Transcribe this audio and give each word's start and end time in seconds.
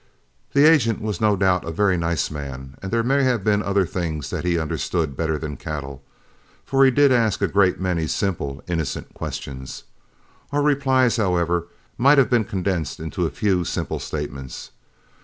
The 0.53 0.65
agent 0.67 0.99
was 0.99 1.21
no 1.21 1.35
doubt 1.35 1.63
a 1.63 1.69
very 1.69 1.95
nice 1.95 2.31
man, 2.31 2.75
and 2.81 2.89
there 2.91 3.03
may 3.03 3.23
have 3.23 3.43
been 3.43 3.61
other 3.61 3.85
things 3.85 4.31
that 4.31 4.43
he 4.43 4.57
understood 4.57 5.15
better 5.15 5.37
than 5.37 5.57
cattle, 5.57 6.01
for 6.65 6.83
he 6.83 6.89
did 6.89 7.11
ask 7.11 7.39
a 7.43 7.47
great 7.47 7.79
many 7.79 8.07
simple, 8.07 8.63
innocent 8.67 9.13
questions. 9.13 9.83
Our 10.51 10.63
replies, 10.63 11.17
however, 11.17 11.67
might 11.99 12.17
have 12.17 12.31
been 12.31 12.45
condensed 12.45 12.99
into 12.99 13.27
a 13.27 13.29
few 13.29 13.63
simple 13.63 13.99
statements. 13.99 14.71